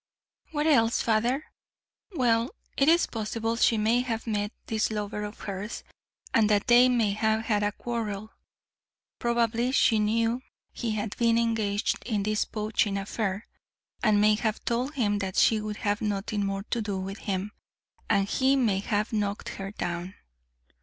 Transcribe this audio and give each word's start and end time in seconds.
"What 0.51 0.65
else, 0.65 0.99
father?" 0.99 1.51
"Well, 2.15 2.49
it 2.75 2.89
is 2.89 3.05
possible 3.05 3.55
she 3.55 3.77
may 3.77 4.01
have 4.01 4.25
met 4.25 4.51
this 4.65 4.89
lover 4.89 5.23
of 5.23 5.41
hers, 5.41 5.83
and 6.33 6.49
that 6.49 6.65
they 6.65 6.89
may 6.89 7.11
have 7.11 7.45
had 7.45 7.61
a 7.61 7.71
quarrel. 7.71 8.31
Probably 9.19 9.71
she 9.71 9.99
knew 9.99 10.41
he 10.73 10.93
had 10.93 11.15
been 11.17 11.37
engaged 11.37 12.01
in 12.03 12.23
this 12.23 12.45
poaching 12.45 12.97
affair, 12.97 13.45
and 14.01 14.19
may 14.19 14.33
have 14.33 14.65
told 14.65 14.95
him 14.95 15.19
that 15.19 15.35
she 15.35 15.61
would 15.61 15.77
have 15.85 16.01
nothing 16.01 16.47
more 16.47 16.63
to 16.71 16.81
do 16.81 16.97
with 16.99 17.19
him, 17.29 17.51
and 18.09 18.27
he 18.27 18.55
may 18.55 18.79
have 18.79 19.13
knocked 19.13 19.49
her 19.49 19.69
down. 19.69 20.15